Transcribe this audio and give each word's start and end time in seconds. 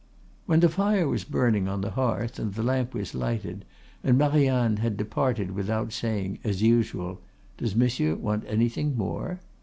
When 0.47 0.61
the 0.61 0.67
fire 0.67 1.07
was 1.07 1.23
burning 1.23 1.67
on 1.67 1.81
the 1.81 1.91
hearth, 1.91 2.39
and 2.39 2.51
the 2.55 2.63
lamp 2.63 2.95
was 2.95 3.13
lighted, 3.13 3.65
and 4.03 4.17
Marianne 4.17 4.77
had 4.77 4.97
departed 4.97 5.51
without 5.51 5.93
saying, 5.93 6.39
as 6.43 6.63
usual, 6.63 7.21
"Does 7.59 7.75
Monsieur 7.75 8.15
want 8.15 8.43
anything 8.47 8.97
more?" 8.97 9.41